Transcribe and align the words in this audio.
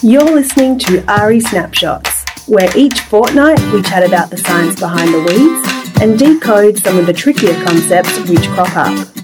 You're 0.00 0.22
listening 0.22 0.78
to 0.80 1.00
AHRI 1.08 1.42
Snapshots, 1.42 2.24
where 2.46 2.70
each 2.76 3.00
fortnight 3.00 3.58
we 3.72 3.82
chat 3.82 4.06
about 4.06 4.30
the 4.30 4.36
science 4.36 4.78
behind 4.78 5.12
the 5.12 5.18
weeds 5.18 6.00
and 6.00 6.16
decode 6.16 6.78
some 6.78 6.98
of 6.98 7.06
the 7.06 7.12
trickier 7.12 7.52
concepts 7.64 8.16
which 8.30 8.46
crop 8.50 8.76
up. 8.76 9.17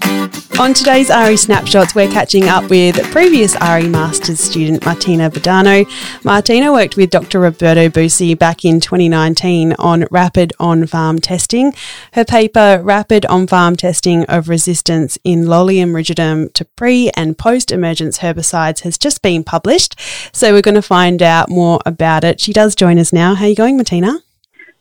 On 0.57 0.73
today's 0.73 1.09
AHRI 1.09 1.37
Snapshots, 1.37 1.95
we're 1.95 2.09
catching 2.09 2.47
up 2.47 2.69
with 2.69 2.95
previous 3.11 3.55
AHRI 3.55 3.89
Masters 3.89 4.39
student 4.39 4.85
Martina 4.85 5.29
Badano. 5.29 5.85
Martina 6.23 6.71
worked 6.71 6.95
with 6.95 7.09
Dr. 7.09 7.41
Roberto 7.41 7.89
Busi 7.89 8.39
back 8.39 8.63
in 8.63 8.79
2019 8.79 9.73
on 9.73 10.05
rapid 10.11 10.53
on 10.57 10.87
farm 10.87 11.19
testing. 11.19 11.73
Her 12.13 12.23
paper, 12.23 12.79
Rapid 12.81 13.25
on 13.25 13.47
Farm 13.47 13.75
Testing 13.75 14.23
of 14.27 14.47
Resistance 14.47 15.17
in 15.25 15.43
Lolium 15.43 15.91
rigidum 15.91 16.53
to 16.53 16.63
Pre 16.63 17.11
and 17.17 17.37
Post 17.37 17.73
Emergence 17.73 18.19
Herbicides, 18.19 18.79
has 18.83 18.97
just 18.97 19.21
been 19.21 19.43
published. 19.43 19.99
So 20.31 20.53
we're 20.53 20.61
going 20.61 20.75
to 20.75 20.81
find 20.81 21.21
out 21.21 21.49
more 21.49 21.81
about 21.85 22.23
it. 22.23 22.39
She 22.39 22.53
does 22.53 22.75
join 22.75 22.97
us 22.97 23.11
now. 23.11 23.35
How 23.35 23.43
are 23.43 23.49
you 23.49 23.55
going, 23.55 23.75
Martina? 23.75 24.19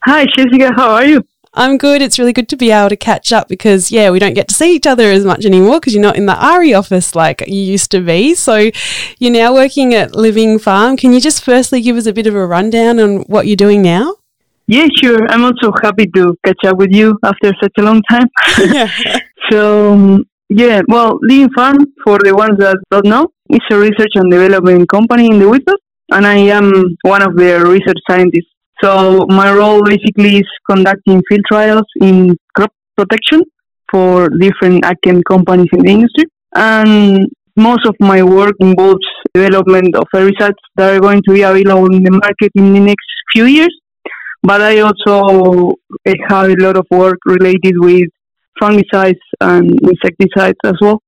Hi, 0.04 0.24
Jessica. 0.36 0.72
How 0.76 0.90
are 0.92 1.04
you? 1.04 1.24
I'm 1.54 1.78
good. 1.78 2.02
It's 2.02 2.18
really 2.18 2.32
good 2.32 2.48
to 2.48 2.56
be 2.56 2.70
able 2.70 2.88
to 2.88 2.96
catch 2.96 3.32
up 3.32 3.48
because, 3.48 3.92
yeah, 3.92 4.10
we 4.10 4.18
don't 4.18 4.34
get 4.34 4.48
to 4.48 4.54
see 4.54 4.74
each 4.74 4.86
other 4.86 5.10
as 5.10 5.24
much 5.24 5.44
anymore 5.44 5.78
because 5.78 5.94
you're 5.94 6.02
not 6.02 6.16
in 6.16 6.26
the 6.26 6.34
AHRI 6.34 6.76
office 6.76 7.14
like 7.14 7.44
you 7.46 7.60
used 7.60 7.90
to 7.92 8.00
be. 8.00 8.34
So 8.34 8.70
you're 9.18 9.32
now 9.32 9.54
working 9.54 9.94
at 9.94 10.16
Living 10.16 10.58
Farm. 10.58 10.96
Can 10.96 11.12
you 11.12 11.20
just 11.20 11.44
firstly 11.44 11.80
give 11.80 11.96
us 11.96 12.06
a 12.06 12.12
bit 12.12 12.26
of 12.26 12.34
a 12.34 12.46
rundown 12.46 12.98
on 12.98 13.18
what 13.22 13.46
you're 13.46 13.56
doing 13.56 13.82
now? 13.82 14.16
Yeah, 14.66 14.88
sure. 15.00 15.26
I'm 15.28 15.44
also 15.44 15.72
happy 15.82 16.06
to 16.16 16.36
catch 16.44 16.64
up 16.66 16.76
with 16.76 16.90
you 16.90 17.18
after 17.22 17.52
such 17.62 17.72
a 17.78 17.82
long 17.82 18.02
time. 18.10 18.26
Yeah. 18.58 18.90
so, 19.50 19.92
um, 19.92 20.24
yeah, 20.48 20.82
well, 20.88 21.18
Living 21.22 21.50
Farm, 21.54 21.76
for 22.02 22.18
the 22.18 22.34
ones 22.34 22.58
that 22.58 22.78
don't 22.90 23.06
know, 23.06 23.28
is 23.50 23.60
a 23.70 23.78
research 23.78 24.12
and 24.14 24.30
development 24.30 24.88
company 24.88 25.26
in 25.26 25.38
the 25.38 25.48
Wheat 25.48 25.68
and 26.10 26.26
I 26.26 26.36
am 26.36 26.96
one 27.02 27.22
of 27.22 27.36
the 27.36 27.64
research 27.64 27.98
scientists 28.08 28.53
so 28.82 29.26
my 29.28 29.52
role 29.52 29.82
basically 29.82 30.38
is 30.38 30.48
conducting 30.68 31.22
field 31.28 31.42
trials 31.50 31.86
in 32.00 32.36
crop 32.56 32.72
protection 32.96 33.42
for 33.90 34.28
different 34.40 34.84
ag 34.84 34.96
companies 35.28 35.68
in 35.72 35.84
the 35.84 35.90
industry. 35.90 36.24
And 36.54 37.28
most 37.56 37.86
of 37.86 37.94
my 38.00 38.22
work 38.22 38.54
involves 38.58 39.06
development 39.32 39.94
of 39.94 40.04
herbicides 40.14 40.62
that 40.76 40.94
are 40.94 41.00
going 41.00 41.22
to 41.26 41.32
be 41.32 41.42
available 41.42 41.86
in 41.94 42.02
the 42.02 42.10
market 42.10 42.50
in 42.54 42.72
the 42.74 42.80
next 42.80 43.06
few 43.32 43.46
years. 43.46 43.74
But 44.42 44.60
I 44.60 44.80
also 44.80 45.76
have 46.28 46.50
a 46.50 46.56
lot 46.56 46.76
of 46.76 46.86
work 46.90 47.18
related 47.24 47.78
with 47.78 48.08
fungicides 48.60 49.24
and 49.40 49.70
insecticides 49.82 50.58
as 50.64 50.74
well. 50.80 51.00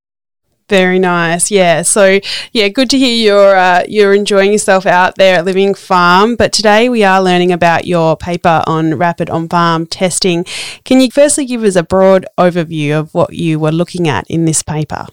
Very 0.69 0.99
nice. 0.99 1.51
Yeah. 1.51 1.83
So 1.83 2.19
yeah, 2.53 2.69
good 2.69 2.91
to 2.91 2.99
hear 2.99 3.15
you're 3.15 3.57
uh, 3.57 3.85
you're 3.87 4.13
enjoying 4.13 4.51
yourself 4.51 4.85
out 4.85 5.15
there 5.15 5.39
at 5.39 5.45
Living 5.45 5.75
Farm. 5.75 6.35
But 6.35 6.53
today 6.53 6.89
we 6.89 7.05
are 7.05 7.23
learning 7.23 7.53
about 7.53 7.87
your 7.87 8.17
paper 8.17 8.65
on 8.67 8.95
rapid 8.95 9.31
on 9.31 9.49
farm 9.49 9.87
testing. 9.87 10.45
Can 10.85 11.01
you 11.01 11.09
firstly 11.11 11.47
give 11.47 11.63
us 11.63 11.77
a 11.77 11.85
broad 11.85 12.27
overview 12.37 12.99
of 12.99 13.15
what 13.15 13.33
you 13.33 13.61
were 13.61 13.71
looking 13.71 14.09
at 14.09 14.29
in 14.29 14.45
this 14.45 14.65
paper? 14.65 15.07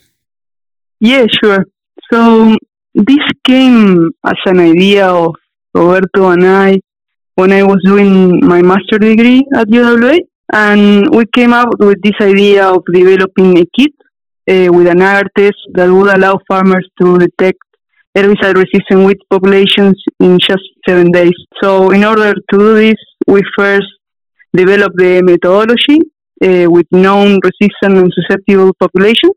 Yeah, 0.99 1.27
sure. 1.43 1.67
So 2.11 2.55
this 2.95 3.23
came 3.45 4.09
as 4.25 4.37
an 4.45 4.59
idea 4.59 5.07
of 5.07 5.35
Roberto 5.75 6.29
and 6.29 6.47
I 6.47 6.79
when 7.35 7.51
I 7.51 7.61
was 7.61 7.79
doing 7.85 8.43
my 8.43 8.63
master 8.63 8.97
degree 8.97 9.43
at 9.55 9.67
UWA, 9.67 10.19
and 10.51 11.09
we 11.15 11.25
came 11.35 11.53
up 11.53 11.69
with 11.79 12.01
this 12.01 12.13
idea 12.21 12.67
of 12.67 12.83
developing 12.91 13.57
a 13.57 13.65
kit 13.77 13.93
uh, 14.49 14.69
with 14.71 14.87
an 14.87 15.01
agar 15.01 15.23
test 15.37 15.57
that 15.73 15.89
would 15.91 16.09
allow 16.15 16.37
farmers 16.47 16.87
to 17.01 17.17
detect 17.17 17.59
herbicide 18.15 18.55
resistant 18.55 19.05
wheat 19.05 19.21
populations 19.29 20.01
in 20.19 20.37
just 20.39 20.63
seven 20.87 21.11
days. 21.11 21.37
So, 21.61 21.91
in 21.91 22.03
order 22.03 22.33
to 22.33 22.57
do 22.57 22.75
this, 22.75 22.99
we 23.27 23.41
first 23.57 23.87
developed 24.55 24.97
the 24.97 25.21
methodology 25.23 25.99
uh, 26.43 26.69
with 26.69 26.85
known 26.91 27.39
resistant 27.43 27.97
and 27.97 28.13
susceptible 28.13 28.73
populations. 28.79 29.33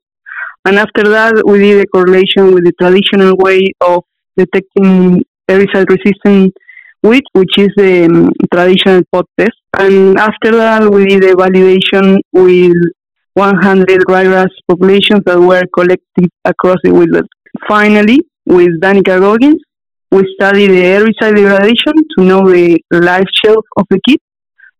And 0.64 0.78
after 0.78 1.04
that, 1.08 1.42
we 1.47 1.58
did 1.60 1.81
a 1.81 1.86
correlation 1.86 2.52
with 2.52 2.64
the 2.64 2.72
traditional 2.81 3.36
way 3.36 3.72
of 3.81 4.02
detecting 4.36 5.22
herbicide 5.48 5.88
resistant 5.88 6.52
wheat, 7.02 7.25
which 7.32 7.56
is 7.56 7.69
the 7.76 8.06
um, 8.06 8.32
traditional 8.52 9.02
pot 9.12 9.26
test. 9.38 9.56
And 9.78 10.19
after 10.19 10.50
that, 10.56 10.91
we 10.91 11.06
did 11.06 11.25
a 11.25 11.34
validation 11.34 12.19
with 12.32 12.75
100 13.36 14.00
ryegrass 14.08 14.48
populations 14.66 15.20
that 15.26 15.38
were 15.38 15.62
collected 15.74 16.30
across 16.47 16.78
the 16.82 16.91
wilderness. 16.91 17.28
Finally, 17.69 18.20
with 18.47 18.80
Danica 18.80 19.20
Goggins, 19.20 19.60
we 20.10 20.22
studied 20.41 20.70
the 20.70 20.82
herbicide 20.82 21.36
degradation 21.36 21.94
to 22.16 22.25
know 22.25 22.50
the 22.50 22.80
life 22.92 23.26
shelf 23.44 23.62
of 23.76 23.84
the 23.91 24.00
kit, 24.08 24.22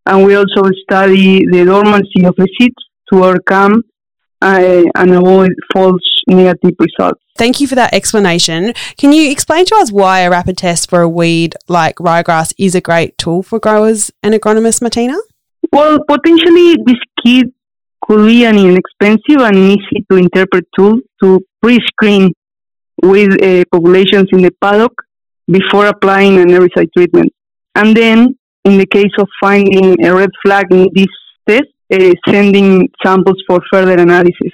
and 0.07 0.25
we 0.25 0.33
also 0.35 0.71
study 0.81 1.45
the 1.45 1.65
dormancy 1.65 2.25
of 2.25 2.33
the 2.37 2.47
seeds 2.57 2.73
to 3.11 3.23
overcome 3.23 3.83
uh, 4.41 4.83
and 4.95 5.11
avoid 5.11 5.51
false 5.71 6.01
negative 6.27 6.73
results. 6.79 7.21
Thank 7.37 7.61
you 7.61 7.67
for 7.67 7.75
that 7.75 7.93
explanation. 7.93 8.73
Can 8.97 9.13
you 9.13 9.29
explain 9.29 9.65
to 9.65 9.75
us 9.75 9.91
why 9.91 10.21
a 10.21 10.31
rapid 10.31 10.57
test 10.57 10.89
for 10.89 11.01
a 11.01 11.09
weed 11.09 11.55
like 11.67 11.97
ryegrass 11.97 12.55
is 12.57 12.73
a 12.73 12.81
great 12.81 13.19
tool 13.19 13.43
for 13.43 13.59
growers 13.59 14.09
and 14.23 14.33
agronomists, 14.33 14.81
Martina? 14.81 15.17
Well, 15.71 15.99
potentially 16.07 16.77
this 16.85 16.97
kit 17.23 17.53
could 18.07 18.25
be 18.25 18.45
an 18.45 18.57
inexpensive 18.57 19.41
and 19.41 19.57
easy 19.57 20.05
to 20.09 20.15
interpret 20.17 20.65
tool 20.77 20.99
to 21.21 21.41
pre-screen 21.61 22.31
with 23.03 23.31
uh, 23.43 23.63
populations 23.71 24.27
in 24.31 24.41
the 24.41 24.51
paddock 24.61 24.93
before 25.49 25.87
applying 25.87 26.37
an 26.39 26.47
herbicide 26.47 26.87
treatment. 26.95 27.31
And 27.75 27.95
then, 27.95 28.37
in 28.63 28.77
the 28.77 28.85
case 28.85 29.11
of 29.19 29.27
finding 29.41 30.03
a 30.05 30.13
red 30.13 30.29
flag 30.43 30.65
in 30.71 30.87
this 30.93 31.13
test, 31.47 31.67
uh, 31.93 32.13
sending 32.27 32.89
samples 33.03 33.41
for 33.47 33.59
further 33.71 33.97
analysis. 34.01 34.53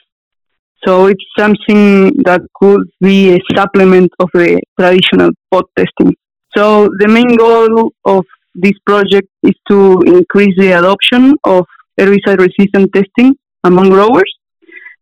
So 0.85 1.05
it's 1.05 1.23
something 1.37 2.11
that 2.25 2.41
could 2.55 2.89
be 2.99 3.35
a 3.35 3.39
supplement 3.55 4.11
of 4.19 4.29
the 4.33 4.61
traditional 4.77 5.31
pot 5.49 5.65
testing. 5.77 6.13
So 6.55 6.89
the 6.99 7.07
main 7.07 7.35
goal 7.37 7.91
of 8.05 8.25
this 8.53 8.73
project 8.85 9.27
is 9.43 9.53
to 9.69 10.01
increase 10.05 10.55
the 10.57 10.73
adoption 10.77 11.35
of 11.45 11.65
herbicide 11.99 12.39
resistant 12.39 12.91
testing 12.93 13.35
among 13.63 13.89
growers, 13.89 14.31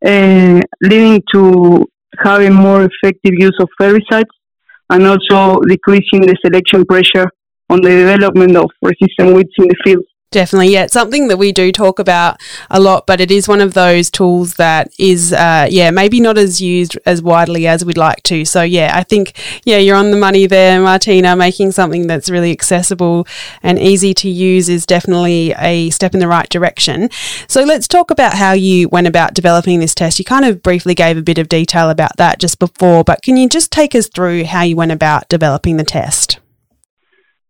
uh, 0.06 0.62
leading 0.82 1.22
to 1.34 1.86
having 2.20 2.54
more 2.54 2.88
effective 2.90 3.34
use 3.34 3.58
of 3.60 3.70
herbicides 3.80 4.36
and 4.90 5.06
also 5.06 5.60
decreasing 5.62 6.22
the 6.22 6.36
selection 6.46 6.86
pressure 6.86 7.28
on 7.70 7.82
the 7.82 7.90
development 7.90 8.58
of 8.58 8.70
resistant 8.82 9.34
weeds 9.36 9.54
in 9.58 9.68
the 9.68 9.76
field. 9.84 10.04
Definitely, 10.32 10.72
yeah. 10.72 10.86
It's 10.86 10.94
something 10.94 11.28
that 11.28 11.36
we 11.36 11.52
do 11.52 11.74
talk 11.74 12.00
about 12.00 12.40
a 12.70 12.80
lot, 12.80 13.06
but 13.06 13.20
it 13.20 13.32
is 13.32 13.50
one 13.50 13.60
of 13.60 13.74
those 13.74 14.10
tools 14.10 14.54
that 14.54 14.90
is, 14.98 15.34
uh, 15.34 15.68
yeah, 15.70 15.92
maybe 15.92 16.22
not 16.22 16.38
as 16.38 16.62
used 16.62 16.98
as 17.06 17.22
widely 17.22 17.68
as 17.68 17.84
we'd 17.84 17.98
like 17.98 18.24
to. 18.24 18.46
So, 18.46 18.62
yeah, 18.62 18.92
I 18.96 19.04
think, 19.04 19.38
yeah, 19.66 19.76
you're 19.76 19.98
on 19.98 20.12
the 20.12 20.16
money 20.18 20.46
there, 20.46 20.80
Martina. 20.80 21.36
Making 21.36 21.74
something 21.74 22.08
that's 22.08 22.30
really 22.30 22.54
accessible 22.54 23.28
and 23.62 23.78
easy 23.78 24.14
to 24.14 24.30
use 24.30 24.70
is 24.70 24.86
definitely 24.86 25.54
a 25.58 25.90
step 25.90 26.14
in 26.14 26.22
the 26.22 26.30
right 26.30 26.48
direction. 26.48 27.10
So, 27.48 27.64
let's 27.64 27.90
talk 27.90 28.10
about 28.10 28.36
how 28.36 28.54
you 28.54 28.88
went 28.88 29.08
about 29.08 29.34
developing 29.34 29.82
this 29.82 29.94
test. 29.94 30.18
You 30.18 30.24
kind 30.24 30.46
of 30.46 30.64
briefly 30.64 30.96
gave 30.96 31.18
a 31.18 31.22
bit 31.22 31.40
of 31.40 31.50
detail 31.50 31.90
about 31.90 32.16
that 32.16 32.40
just 32.40 32.58
before, 32.58 33.04
but 33.04 33.22
can 33.22 33.36
you 33.36 33.50
just 33.50 33.70
take 33.70 33.94
us 33.96 34.08
through 34.08 34.46
how 34.46 34.62
you 34.62 34.78
went 34.78 34.94
about 34.94 35.28
developing 35.28 35.76
the 35.76 35.84
test? 35.84 36.40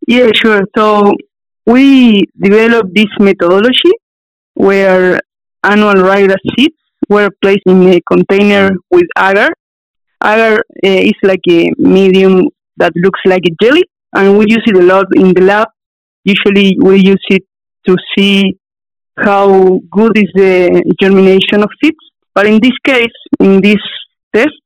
Yeah, 0.08 0.32
sure. 0.34 0.64
So, 0.76 1.14
we 1.66 2.24
developed 2.40 2.94
this 2.96 3.12
methodology 3.20 3.94
where 4.56 5.20
annual 5.64 5.94
ryegrass 5.94 6.44
seeds 6.56 6.76
were 7.10 7.30
placed 7.42 7.66
in 7.66 7.88
a 7.88 8.02
container 8.12 8.72
with 8.90 9.06
agar. 9.18 9.50
Agar 10.24 10.58
uh, 10.58 10.88
is 11.12 11.20
like 11.24 11.42
a 11.50 11.72
medium 11.78 12.48
that 12.78 12.92
looks 12.96 13.20
like 13.26 13.44
a 13.46 13.54
jelly, 13.64 13.84
and 14.14 14.38
we 14.38 14.46
use 14.48 14.64
it 14.66 14.76
a 14.76 14.82
lot 14.82 15.06
in 15.16 15.34
the 15.34 15.42
lab. 15.42 15.68
Usually, 16.24 16.76
we 16.82 17.00
use 17.00 17.26
it 17.30 17.44
to 17.88 17.96
see 18.16 18.58
how 19.18 19.80
good 19.92 20.18
is 20.18 20.32
the 20.36 20.84
germination 21.02 21.64
of 21.64 21.70
seeds. 21.84 21.98
But 22.34 22.46
in 22.48 22.60
this 22.62 22.78
case, 22.86 23.18
in 23.40 23.62
this 23.62 23.82
test, 24.34 24.62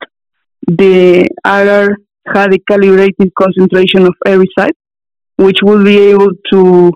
the 0.68 1.27
agar 1.45 1.98
had 2.33 2.53
a 2.53 2.59
calibrated 2.68 3.31
concentration 3.38 4.06
of 4.06 4.13
herbicide 4.25 4.75
which 5.38 5.60
will 5.62 5.84
be 5.84 5.98
able 5.98 6.32
to 6.52 6.92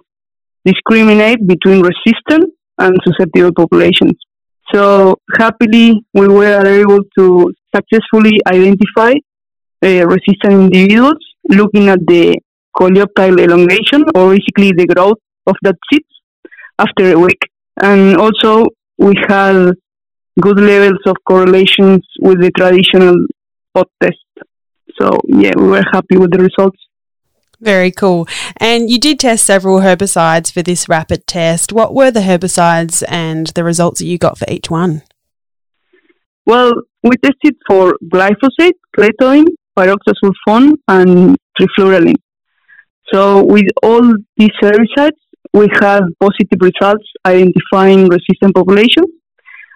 discriminate 0.66 1.46
between 1.48 1.82
resistant 1.82 2.54
and 2.78 2.98
susceptible 3.06 3.52
populations. 3.54 4.18
So 4.74 5.18
happily, 5.38 6.04
we 6.14 6.28
were 6.28 6.66
able 6.66 7.00
to 7.18 7.52
successfully 7.76 8.40
identify 8.48 9.14
uh, 9.84 10.06
resistant 10.06 10.74
individuals 10.74 11.18
looking 11.50 11.90
at 11.90 12.00
the 12.08 12.38
coleoptile 12.78 13.40
elongation 13.40 14.04
or 14.16 14.36
basically 14.36 14.72
the 14.72 14.86
growth 14.86 15.18
of 15.48 15.56
that 15.64 15.76
seed 15.92 16.04
after 16.78 17.14
a 17.14 17.20
week. 17.20 17.42
And 17.82 18.18
also 18.18 18.68
we 18.98 19.14
had 19.28 19.74
good 20.40 20.60
levels 20.60 21.00
of 21.06 21.16
correlations 21.28 22.02
with 22.22 22.42
the 22.42 22.52
traditional 22.52 23.16
pot 23.74 23.88
test. 24.02 24.18
So 25.00 25.20
yeah, 25.28 25.52
we 25.58 25.68
were 25.68 25.86
happy 25.92 26.18
with 26.18 26.32
the 26.32 26.40
results. 26.40 26.80
Very 27.62 27.92
cool. 27.92 28.28
And 28.58 28.90
you 28.90 29.00
did 29.00 29.20
test 29.20 29.46
several 29.46 29.80
herbicides 29.80 30.52
for 30.52 30.62
this 30.62 30.88
rapid 30.88 31.28
test. 31.28 31.74
What 31.74 31.94
were 31.94 32.10
the 32.10 32.22
herbicides 32.22 33.04
and 33.08 33.48
the 33.48 33.64
results 33.64 34.00
that 34.00 34.06
you 34.06 34.18
got 34.18 34.38
for 34.38 34.46
each 34.50 34.70
one? 34.70 35.02
Well, 36.46 36.72
we 37.04 37.16
tested 37.18 37.56
for 37.68 37.98
glyphosate, 38.06 38.80
clethodim, 38.98 39.46
pyroxasulfone, 39.78 40.74
and 40.88 41.38
trifluralin. 41.60 42.16
So 43.14 43.44
with 43.44 43.66
all 43.84 44.16
these 44.38 44.50
herbicides, 44.62 45.20
we 45.54 45.68
had 45.82 46.02
positive 46.20 46.60
results 46.62 47.06
identifying 47.26 48.08
resistant 48.08 48.56
populations. 48.56 49.08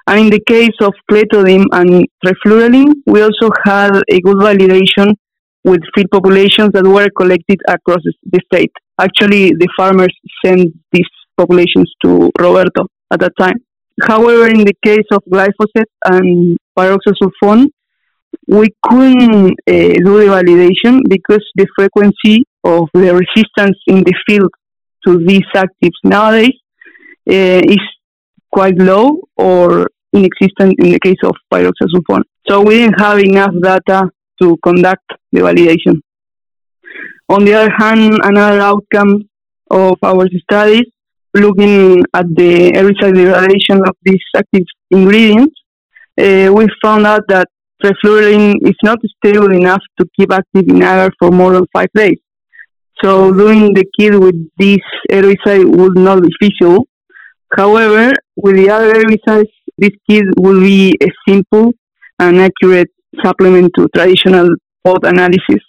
And 0.07 0.19
in 0.19 0.29
the 0.29 0.41
case 0.47 0.75
of 0.81 0.93
clethodim 1.09 1.65
and 1.71 2.05
trifluralin, 2.25 2.93
we 3.07 3.21
also 3.21 3.49
had 3.65 3.91
a 4.09 4.19
good 4.21 4.37
validation 4.37 5.15
with 5.63 5.81
field 5.95 6.09
populations 6.11 6.69
that 6.73 6.85
were 6.85 7.09
collected 7.17 7.59
across 7.67 8.01
the 8.31 8.39
state. 8.51 8.71
Actually, 8.99 9.51
the 9.51 9.67
farmers 9.77 10.13
sent 10.43 10.73
these 10.91 11.07
populations 11.37 11.91
to 12.03 12.31
Roberto 12.39 12.87
at 13.11 13.19
that 13.21 13.33
time. 13.39 13.55
However, 14.01 14.47
in 14.47 14.65
the 14.65 14.73
case 14.83 15.05
of 15.11 15.21
glyphosate 15.31 15.91
and 16.05 16.57
pyroxasulfone, 16.77 17.69
we 18.47 18.67
couldn't 18.83 19.51
uh, 19.67 19.93
do 20.07 20.17
the 20.19 20.27
validation 20.27 21.01
because 21.07 21.45
the 21.55 21.67
frequency 21.75 22.43
of 22.63 22.89
the 22.93 23.13
resistance 23.13 23.77
in 23.87 24.03
the 24.03 24.13
field 24.27 24.51
to 25.05 25.23
these 25.25 25.45
actives 25.55 25.99
nowadays 26.03 26.57
uh, 27.29 27.61
is 27.75 27.79
quite 28.51 28.77
low 28.77 29.19
or 29.37 29.89
inexistent 30.13 30.75
in 30.79 30.91
the 30.91 30.99
case 30.99 31.17
of 31.23 31.35
pyroxasulfone. 31.51 32.23
So 32.47 32.61
we 32.61 32.79
didn't 32.79 32.99
have 32.99 33.19
enough 33.19 33.51
data 33.61 34.09
to 34.41 34.57
conduct 34.63 35.05
the 35.33 35.41
validation. 35.41 35.95
On 37.29 37.43
the 37.43 37.53
other 37.53 37.73
hand, 37.77 38.19
another 38.23 38.61
outcome 38.61 39.23
of 39.71 39.97
our 40.03 40.25
studies, 40.43 40.87
looking 41.33 42.03
at 42.13 42.25
the 42.35 42.71
herbicide 42.75 43.15
degradation 43.15 43.81
of 43.89 43.95
these 44.03 44.23
active 44.35 44.65
ingredients, 44.91 45.55
uh, 46.21 46.51
we 46.53 46.67
found 46.83 47.07
out 47.07 47.23
that 47.27 47.47
trifluralin 47.83 48.55
is 48.61 48.77
not 48.83 48.99
stable 49.17 49.51
enough 49.51 49.81
to 49.99 50.05
keep 50.15 50.31
active 50.31 50.67
in 50.69 50.77
agar 50.83 51.09
for 51.19 51.31
more 51.31 51.53
than 51.53 51.65
five 51.73 51.91
days. 51.95 52.19
So 53.03 53.33
doing 53.33 53.73
the 53.73 53.85
kit 53.99 54.17
with 54.19 54.35
this 54.57 54.83
herbicide 55.11 55.65
would 55.75 55.97
not 55.97 56.21
be 56.21 56.29
feasible. 56.39 56.87
However, 57.57 58.11
with 58.35 58.55
the 58.55 58.69
other 58.69 58.93
herbicides, 58.93 59.51
this 59.77 59.91
kit 60.09 60.25
will 60.37 60.59
be 60.59 60.93
a 61.01 61.07
simple 61.27 61.73
and 62.19 62.39
accurate 62.39 62.91
supplement 63.23 63.71
to 63.75 63.87
traditional 63.95 64.49
pod 64.83 65.03
analysis 65.03 65.61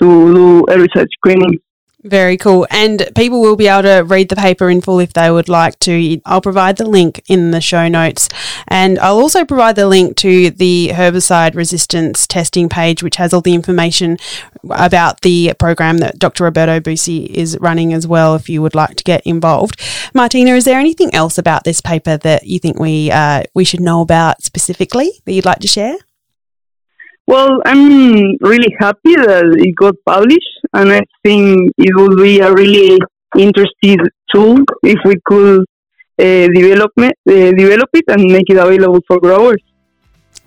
to 0.00 0.34
do 0.34 0.64
a 0.68 0.78
research 0.78 1.10
screening. 1.18 1.58
Very 2.06 2.36
cool. 2.36 2.68
And 2.70 3.08
people 3.16 3.40
will 3.40 3.56
be 3.56 3.66
able 3.66 3.82
to 3.82 4.04
read 4.06 4.28
the 4.28 4.36
paper 4.36 4.70
in 4.70 4.80
full 4.80 5.00
if 5.00 5.12
they 5.12 5.30
would 5.30 5.48
like 5.48 5.78
to. 5.80 6.20
I'll 6.24 6.40
provide 6.40 6.76
the 6.76 6.88
link 6.88 7.22
in 7.28 7.50
the 7.50 7.60
show 7.60 7.88
notes. 7.88 8.28
And 8.68 8.98
I'll 9.00 9.18
also 9.18 9.44
provide 9.44 9.74
the 9.74 9.88
link 9.88 10.16
to 10.18 10.50
the 10.50 10.90
herbicide 10.92 11.56
resistance 11.56 12.26
testing 12.26 12.68
page, 12.68 13.02
which 13.02 13.16
has 13.16 13.34
all 13.34 13.40
the 13.40 13.54
information 13.54 14.18
about 14.70 15.22
the 15.22 15.54
program 15.58 15.98
that 15.98 16.18
Dr. 16.18 16.44
Roberto 16.44 16.78
Busi 16.78 17.26
is 17.26 17.58
running 17.60 17.92
as 17.92 18.06
well, 18.06 18.36
if 18.36 18.48
you 18.48 18.62
would 18.62 18.76
like 18.76 18.96
to 18.96 19.04
get 19.04 19.26
involved. 19.26 19.80
Martina, 20.14 20.52
is 20.52 20.64
there 20.64 20.78
anything 20.78 21.12
else 21.12 21.38
about 21.38 21.64
this 21.64 21.80
paper 21.80 22.18
that 22.18 22.46
you 22.46 22.60
think 22.60 22.78
we, 22.78 23.10
uh, 23.10 23.42
we 23.54 23.64
should 23.64 23.80
know 23.80 24.00
about 24.00 24.42
specifically 24.42 25.10
that 25.24 25.32
you'd 25.32 25.44
like 25.44 25.60
to 25.60 25.68
share? 25.68 25.96
Well, 27.26 27.60
I'm 27.66 28.36
really 28.40 28.72
happy 28.78 29.16
that 29.16 29.56
it 29.58 29.74
got 29.74 29.94
published, 30.06 30.60
and 30.72 30.92
I 30.92 31.00
think 31.24 31.72
it 31.76 31.94
would 31.96 32.18
be 32.18 32.38
a 32.38 32.52
really 32.52 32.98
interesting 33.36 33.98
tool 34.32 34.58
if 34.84 34.98
we 35.04 35.16
could 35.24 35.64
uh, 36.18 36.48
develop, 36.54 36.92
uh, 36.98 37.10
develop 37.26 37.90
it 37.94 38.04
and 38.08 38.30
make 38.30 38.48
it 38.48 38.56
available 38.56 39.00
for 39.08 39.20
growers. 39.20 39.60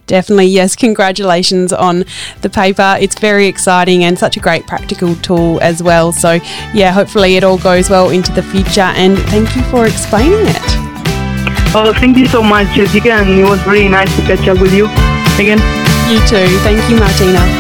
Definitely, 0.08 0.48
yes. 0.48 0.76
Congratulations 0.76 1.72
on 1.72 2.06
the 2.42 2.50
paper. 2.50 2.98
It's 3.00 3.20
very 3.20 3.46
exciting 3.46 4.04
and 4.06 4.18
such 4.18 4.38
a 4.38 4.40
great 4.40 4.66
practical 4.66 5.16
tool 5.16 5.60
as 5.62 5.84
well. 5.84 6.12
So, 6.12 6.40
yeah, 6.74 6.92
hopefully 6.92 7.36
it 7.36 7.44
all 7.44 7.60
goes 7.60 7.90
well 7.90 8.10
into 8.10 8.32
the 8.32 8.42
future. 8.42 8.82
And 8.82 9.20
thank 9.30 9.56
you 9.56 9.62
for 9.64 9.86
explaining 9.86 10.48
it. 10.48 10.58
Oh, 11.76 11.94
thank 12.00 12.18
you 12.18 12.26
so 12.26 12.42
much, 12.42 12.68
Jessica. 12.74 13.12
And 13.12 13.30
it 13.30 13.44
was 13.44 13.64
really 13.68 13.90
nice 13.90 14.14
to 14.16 14.22
catch 14.24 14.48
up 14.48 14.60
with 14.60 14.74
you 14.74 14.86
again. 15.38 15.79
You 16.10 16.18
too. 16.22 16.48
Thank 16.64 16.90
you, 16.90 16.98
Martina. 16.98 17.59